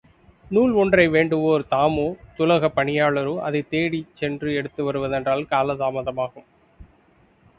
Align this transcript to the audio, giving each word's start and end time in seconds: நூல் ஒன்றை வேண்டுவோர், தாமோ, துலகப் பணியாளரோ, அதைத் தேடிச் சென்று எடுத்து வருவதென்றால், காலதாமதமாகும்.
நூல் 0.51 0.71
ஒன்றை 0.73 1.07
வேண்டுவோர், 1.07 1.65
தாமோ, 1.69 2.05
துலகப் 2.37 2.75
பணியாளரோ, 2.75 3.37
அதைத் 3.41 3.69
தேடிச் 3.69 4.15
சென்று 4.15 4.55
எடுத்து 4.55 4.83
வருவதென்றால், 4.83 5.47
காலதாமதமாகும். 5.49 6.47